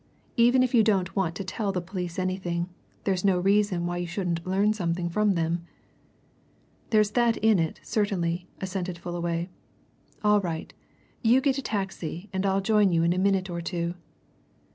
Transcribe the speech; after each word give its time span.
Even 0.35 0.63
if 0.63 0.73
you 0.73 0.81
don't 0.83 1.15
want 1.15 1.35
to 1.35 1.43
tell 1.43 1.71
the 1.71 1.79
police 1.79 2.17
anything, 2.17 2.67
that's 3.03 3.23
no 3.23 3.37
reason 3.37 3.85
why 3.85 3.97
you 3.97 4.07
shouldn't 4.07 4.47
learn 4.47 4.73
something 4.73 5.09
from 5.09 5.33
them." 5.35 5.63
"There's 6.89 7.11
that 7.11 7.37
in 7.37 7.59
it, 7.59 7.79
certainly," 7.83 8.47
assented 8.61 8.97
Fullaway. 8.97 9.47
"All 10.23 10.41
right. 10.41 10.73
You 11.21 11.39
get 11.39 11.59
a 11.59 11.61
taxi 11.61 12.29
and 12.33 12.47
I'll 12.47 12.61
join 12.61 12.91
you 12.91 13.03
in 13.03 13.13
a 13.13 13.19
minute 13.19 13.47
or 13.47 13.61
two." 13.61 13.93